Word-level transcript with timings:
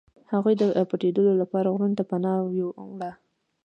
هغوی 0.31 0.53
د 0.57 0.63
پټېدلو 0.89 1.33
لپاره 1.41 1.71
غرونو 1.73 1.97
ته 1.99 2.03
پناه 2.09 2.37
وړي. 2.43 3.11